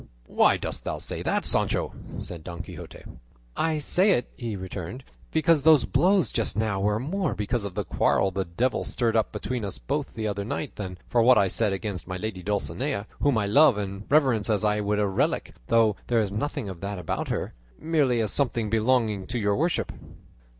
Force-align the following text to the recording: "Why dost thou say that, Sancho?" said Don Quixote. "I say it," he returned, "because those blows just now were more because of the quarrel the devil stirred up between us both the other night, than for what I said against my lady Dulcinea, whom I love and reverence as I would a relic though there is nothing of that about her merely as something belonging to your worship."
"Why 0.25 0.57
dost 0.57 0.83
thou 0.83 0.97
say 0.97 1.21
that, 1.21 1.45
Sancho?" 1.45 1.93
said 2.19 2.43
Don 2.43 2.63
Quixote. 2.63 3.03
"I 3.55 3.77
say 3.77 4.13
it," 4.13 4.31
he 4.35 4.55
returned, 4.55 5.03
"because 5.29 5.61
those 5.61 5.85
blows 5.85 6.31
just 6.31 6.57
now 6.57 6.79
were 6.79 6.99
more 6.99 7.35
because 7.35 7.65
of 7.65 7.75
the 7.75 7.83
quarrel 7.85 8.31
the 8.31 8.43
devil 8.45 8.83
stirred 8.83 9.15
up 9.15 9.31
between 9.31 9.63
us 9.63 9.77
both 9.77 10.15
the 10.15 10.27
other 10.27 10.43
night, 10.43 10.75
than 10.75 10.97
for 11.07 11.21
what 11.21 11.37
I 11.37 11.47
said 11.47 11.71
against 11.71 12.07
my 12.07 12.17
lady 12.17 12.41
Dulcinea, 12.41 13.05
whom 13.19 13.37
I 13.37 13.45
love 13.45 13.77
and 13.77 14.05
reverence 14.09 14.49
as 14.49 14.63
I 14.63 14.79
would 14.81 14.97
a 14.97 15.05
relic 15.05 15.53
though 15.67 15.95
there 16.07 16.19
is 16.19 16.31
nothing 16.31 16.67
of 16.67 16.81
that 16.81 16.97
about 16.97 17.27
her 17.27 17.53
merely 17.79 18.21
as 18.21 18.31
something 18.31 18.71
belonging 18.71 19.27
to 19.27 19.37
your 19.37 19.55
worship." 19.55 19.91